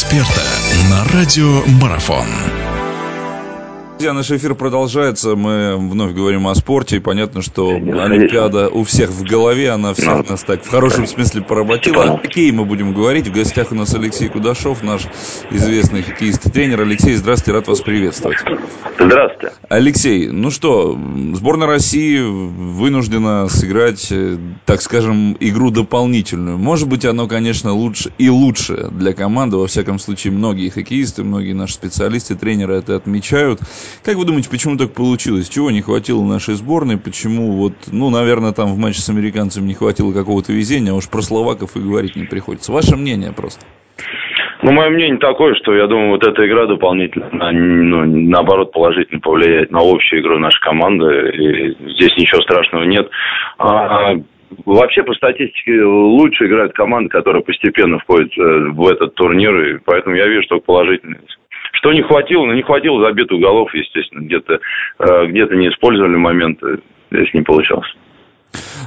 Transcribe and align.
эксперта 0.00 0.42
на 0.88 1.04
радио 1.12 1.62
Марафон. 1.66 2.79
Друзья, 4.00 4.14
наш 4.14 4.30
эфир 4.30 4.54
продолжается. 4.54 5.36
Мы 5.36 5.76
вновь 5.76 6.14
говорим 6.14 6.48
о 6.48 6.54
спорте. 6.54 6.96
И 6.96 7.00
понятно, 7.00 7.42
что 7.42 7.68
Олимпиада 7.68 8.70
у 8.70 8.82
всех 8.82 9.10
в 9.10 9.24
голове. 9.24 9.72
Она 9.72 9.92
всех 9.92 10.26
нас 10.26 10.42
так 10.42 10.64
в 10.64 10.70
хорошем 10.70 11.06
смысле 11.06 11.42
поработила. 11.42 12.04
О 12.04 12.16
хоккее 12.16 12.50
мы 12.50 12.64
будем 12.64 12.94
говорить. 12.94 13.28
В 13.28 13.32
гостях 13.34 13.72
у 13.72 13.74
нас 13.74 13.94
Алексей 13.94 14.30
Кудашов, 14.30 14.82
наш 14.82 15.02
известный 15.50 16.02
хоккеист 16.02 16.46
и 16.46 16.50
тренер. 16.50 16.80
Алексей, 16.80 17.14
здравствуйте, 17.14 17.58
рад 17.58 17.68
вас 17.68 17.82
приветствовать. 17.82 18.38
Здравствуйте. 18.98 19.54
Алексей, 19.68 20.28
ну 20.28 20.50
что, 20.50 20.98
сборная 21.34 21.68
России 21.68 22.20
вынуждена 22.20 23.48
сыграть, 23.48 24.08
э, 24.10 24.38
так 24.64 24.80
скажем, 24.80 25.36
игру 25.40 25.70
дополнительную. 25.70 26.56
Может 26.56 26.88
быть, 26.88 27.04
оно, 27.04 27.28
конечно, 27.28 27.72
лучше 27.72 28.12
и 28.16 28.30
лучше 28.30 28.88
для 28.92 29.12
команды. 29.12 29.58
Во 29.58 29.66
всяком 29.66 29.98
случае, 29.98 30.32
многие 30.32 30.70
хоккеисты, 30.70 31.22
многие 31.22 31.52
наши 31.52 31.74
специалисты, 31.74 32.34
тренеры 32.34 32.76
это 32.76 32.96
отмечают. 32.96 33.60
Как 34.04 34.16
вы 34.16 34.24
думаете, 34.24 34.50
почему 34.50 34.76
так 34.76 34.92
получилось? 34.92 35.48
Чего 35.48 35.70
не 35.70 35.82
хватило 35.82 36.24
нашей 36.24 36.54
сборной? 36.54 36.98
Почему 36.98 37.52
вот, 37.52 37.72
ну, 37.92 38.10
наверное, 38.10 38.52
там 38.52 38.74
в 38.74 38.78
матче 38.78 39.00
с 39.00 39.08
американцами 39.08 39.66
не 39.66 39.74
хватило 39.74 40.12
какого-то 40.12 40.52
везения, 40.52 40.92
а 40.92 40.94
уж 40.94 41.08
про 41.08 41.22
словаков 41.22 41.76
и 41.76 41.80
говорить 41.80 42.16
не 42.16 42.24
приходится. 42.24 42.72
Ваше 42.72 42.96
мнение 42.96 43.32
просто. 43.32 43.64
Ну, 44.62 44.72
мое 44.72 44.90
мнение 44.90 45.18
такое, 45.18 45.54
что 45.54 45.74
я 45.74 45.86
думаю, 45.86 46.10
вот 46.10 46.26
эта 46.26 46.46
игра 46.46 46.66
дополнительно, 46.66 47.50
ну, 47.50 48.04
наоборот, 48.04 48.72
положительно 48.72 49.20
повлияет 49.20 49.70
на 49.70 49.80
общую 49.80 50.20
игру 50.20 50.38
нашей 50.38 50.60
команды. 50.60 51.30
И 51.30 51.92
здесь 51.94 52.14
ничего 52.16 52.42
страшного 52.42 52.84
нет. 52.84 53.08
А, 53.58 54.16
Вообще, 54.66 55.02
по 55.04 55.14
статистике, 55.14 55.82
лучше 55.82 56.46
играют 56.46 56.72
команды, 56.72 57.08
которые 57.08 57.42
постепенно 57.42 57.98
входят 58.00 58.36
э, 58.36 58.68
в 58.70 58.88
этот 58.88 59.14
турнир, 59.14 59.56
и 59.64 59.78
поэтому 59.78 60.16
я 60.16 60.26
вижу 60.26 60.48
только 60.48 60.64
положительное. 60.64 61.20
Что 61.72 61.92
не 61.92 62.02
хватило? 62.02 62.46
Ну, 62.46 62.52
не 62.54 62.62
хватило 62.62 63.00
забитых 63.04 63.40
голов, 63.40 63.72
естественно. 63.74 64.24
Где-то 64.24 64.60
э, 64.98 65.26
где 65.26 65.46
не 65.56 65.68
использовали 65.68 66.16
моменты. 66.16 66.78
Здесь 67.10 67.32
не 67.34 67.42
получалось. 67.42 67.94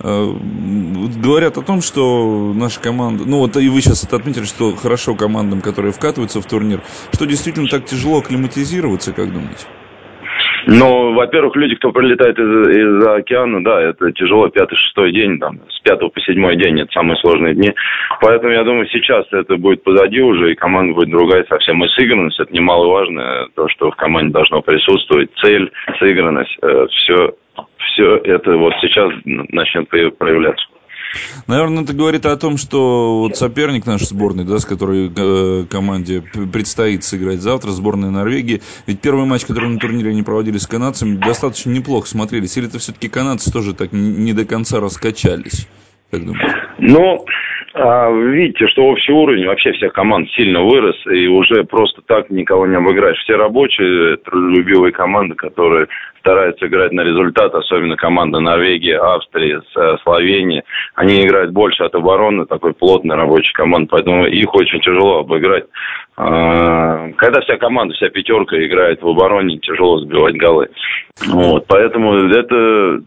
Э, 0.00 0.32
говорят 1.22 1.58
о 1.58 1.62
том, 1.62 1.80
что 1.80 2.52
наша 2.54 2.80
команда, 2.80 3.24
ну 3.26 3.38
вот 3.38 3.56
и 3.56 3.68
вы 3.68 3.80
сейчас 3.80 4.04
это 4.04 4.16
отметили, 4.16 4.44
что 4.44 4.74
хорошо 4.76 5.14
командам, 5.14 5.60
которые 5.60 5.92
вкатываются 5.92 6.40
в 6.40 6.46
турнир, 6.46 6.80
что 7.12 7.26
действительно 7.26 7.68
так 7.68 7.84
тяжело 7.84 8.18
акклиматизироваться, 8.18 9.12
как 9.12 9.32
думаете? 9.32 9.66
Ну, 10.70 11.14
во-первых, 11.14 11.56
люди, 11.56 11.76
кто 11.76 11.92
прилетает 11.92 12.38
из, 12.38 12.68
из 12.68 13.06
океана, 13.06 13.64
да, 13.64 13.80
это 13.80 14.12
тяжело, 14.12 14.48
пятый-шестой 14.48 15.12
день, 15.12 15.38
там, 15.38 15.60
с 15.70 15.80
пятого 15.80 16.10
по 16.10 16.20
седьмой 16.20 16.56
день, 16.56 16.78
это 16.78 16.92
самые 16.92 17.16
сложные 17.16 17.54
дни. 17.54 17.72
Поэтому, 18.20 18.52
я 18.52 18.64
думаю, 18.64 18.86
сейчас 18.88 19.24
это 19.32 19.56
будет 19.56 19.82
позади 19.82 20.20
уже, 20.20 20.52
и 20.52 20.56
команда 20.56 20.92
будет 20.92 21.08
другая 21.08 21.46
совсем. 21.48 21.82
И 21.82 21.88
сыгранность, 21.88 22.38
это 22.38 22.52
немаловажно, 22.52 23.48
то, 23.54 23.66
что 23.70 23.90
в 23.90 23.96
команде 23.96 24.34
должно 24.34 24.60
присутствовать, 24.60 25.30
цель, 25.42 25.72
сыгранность, 25.98 26.58
э, 26.60 26.86
все, 26.90 27.32
все 27.78 28.16
это 28.16 28.54
вот 28.58 28.74
сейчас 28.82 29.10
начнет 29.24 29.88
проявляться. 29.88 30.66
Наверное, 31.46 31.84
это 31.84 31.92
говорит 31.92 32.26
о 32.26 32.36
том, 32.36 32.56
что 32.56 33.20
вот 33.20 33.36
соперник 33.36 33.86
нашей 33.86 34.06
сборной, 34.06 34.44
да, 34.44 34.58
с 34.58 34.64
которой 34.64 35.10
э, 35.14 35.64
команде 35.70 36.20
предстоит 36.20 37.04
сыграть 37.04 37.40
завтра, 37.40 37.70
сборная 37.70 38.10
Норвегии. 38.10 38.62
Ведь 38.86 39.00
первый 39.00 39.24
матч, 39.24 39.44
который 39.44 39.70
на 39.70 39.78
турнире 39.78 40.10
они 40.10 40.22
проводили 40.22 40.58
с 40.58 40.66
канадцами, 40.66 41.16
достаточно 41.16 41.70
неплохо 41.70 42.08
смотрелись. 42.08 42.56
Или 42.56 42.68
это 42.68 42.78
все-таки 42.78 43.08
канадцы 43.08 43.50
тоже 43.50 43.74
так 43.74 43.92
не 43.92 44.32
до 44.32 44.44
конца 44.44 44.80
раскачались? 44.80 45.66
Как 46.10 46.24
думаете? 46.24 46.54
Ну, 46.78 47.16
а, 47.16 47.47
видите, 47.74 48.66
что 48.68 48.86
общий 48.86 49.12
уровень 49.12 49.46
вообще 49.46 49.72
всех 49.72 49.92
команд 49.92 50.30
сильно 50.30 50.62
вырос, 50.62 50.96
и 51.06 51.26
уже 51.26 51.64
просто 51.64 52.02
так 52.02 52.30
никого 52.30 52.66
не 52.66 52.76
обыграешь. 52.76 53.18
Все 53.18 53.36
рабочие, 53.36 54.16
трудолюбивые 54.18 54.92
команды, 54.92 55.34
которые 55.34 55.86
стараются 56.20 56.66
играть 56.66 56.92
на 56.92 57.02
результат, 57.02 57.54
особенно 57.54 57.96
команда 57.96 58.40
Норвегии, 58.40 58.92
Австрии, 58.92 59.58
э, 59.58 59.96
Словении. 60.02 60.62
Они 60.94 61.24
играют 61.24 61.52
больше 61.52 61.84
от 61.84 61.94
обороны, 61.94 62.46
такой 62.46 62.74
плотной 62.74 63.16
рабочей 63.16 63.52
команды, 63.52 63.88
поэтому 63.90 64.26
их 64.26 64.54
очень 64.54 64.80
тяжело 64.80 65.20
обыграть. 65.20 65.64
А, 66.20 67.12
когда 67.16 67.40
вся 67.42 67.56
команда, 67.58 67.94
вся 67.94 68.08
пятерка 68.08 68.56
играет 68.56 69.00
в 69.00 69.08
обороне, 69.08 69.58
тяжело 69.58 70.00
сбивать 70.00 70.36
голы. 70.36 70.68
Вот, 71.28 71.64
поэтому 71.68 72.12
это 72.28 73.00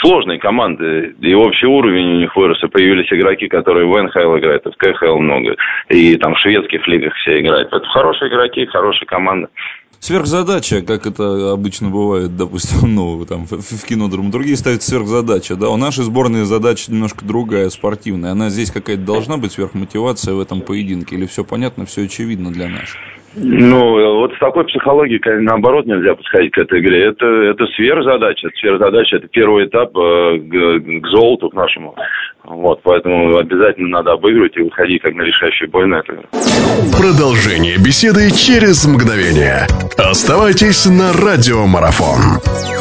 сложные 0.00 0.38
команды, 0.38 1.14
и 1.20 1.34
общий 1.34 1.66
уровень 1.66 2.14
у 2.14 2.18
них 2.20 2.34
вырос, 2.34 2.62
и 2.62 2.68
появились 2.68 3.12
игроки, 3.12 3.48
которые 3.48 3.86
в 3.86 4.02
НХЛ 4.02 4.38
играют, 4.38 4.66
и 4.66 4.70
в 4.70 4.76
КХЛ 4.76 5.18
много, 5.18 5.56
и 5.90 6.16
там 6.16 6.34
в 6.34 6.38
шведских 6.38 6.86
лигах 6.88 7.14
все 7.16 7.40
играют. 7.40 7.68
Это 7.68 7.86
хорошие 7.86 8.30
игроки, 8.30 8.64
хорошая 8.64 9.06
команда 9.06 9.48
сверхзадача, 10.04 10.82
как 10.82 11.06
это 11.06 11.52
обычно 11.52 11.88
бывает, 11.88 12.36
допустим, 12.36 12.78
ну, 12.94 13.24
там, 13.24 13.46
в, 13.46 13.52
в 13.52 13.84
кино 13.84 14.08
другие 14.08 14.56
ставят 14.56 14.82
сверхзадача, 14.82 15.56
да, 15.56 15.70
у 15.70 15.76
нашей 15.78 16.04
сборной 16.04 16.44
задача 16.44 16.92
немножко 16.92 17.24
другая, 17.24 17.70
спортивная. 17.70 18.32
Она 18.32 18.50
здесь 18.50 18.70
какая-то 18.70 19.02
должна 19.02 19.38
быть 19.38 19.52
сверхмотивация 19.52 20.34
в 20.34 20.40
этом 20.40 20.60
поединке, 20.60 21.16
или 21.16 21.24
все 21.26 21.42
понятно, 21.42 21.86
все 21.86 22.04
очевидно 22.04 22.52
для 22.52 22.68
нас? 22.68 22.90
Ну, 23.36 24.18
вот 24.20 24.32
с 24.34 24.38
такой 24.38 24.64
психологией, 24.64 25.20
наоборот, 25.40 25.86
нельзя 25.86 26.14
подходить 26.14 26.52
к 26.52 26.58
этой 26.58 26.80
игре. 26.80 27.06
Это, 27.06 27.26
это 27.26 27.66
сверхзадача. 27.74 28.48
Сверхзадача– 28.60 29.16
это 29.18 29.28
первый 29.28 29.66
этап 29.66 29.96
э, 29.96 30.38
к, 30.38 31.02
к 31.02 31.08
золоту, 31.08 31.50
к 31.50 31.54
нашему. 31.54 31.94
Вот, 32.44 32.80
поэтому 32.82 33.36
обязательно 33.36 33.88
надо 33.88 34.12
обыгрывать 34.12 34.56
и 34.56 34.62
выходить 34.62 35.02
как 35.02 35.14
на 35.14 35.22
решающий 35.22 35.66
бой 35.66 35.86
на 35.86 35.96
это. 35.96 36.12
Продолжение 36.96 37.76
беседы 37.78 38.30
через 38.30 38.86
мгновение. 38.86 39.66
Оставайтесь 39.96 40.86
на 40.86 41.12
радиомарафон. 41.12 42.73